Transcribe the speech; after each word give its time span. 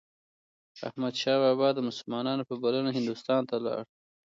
احمدشاه 0.87 1.37
بابا 1.43 1.69
د 1.73 1.79
مسلمانانو 1.89 2.43
په 2.49 2.55
بلنه 2.63 2.89
هندوستان 2.97 3.41
ته 3.49 3.55
لاړ. 3.65 3.81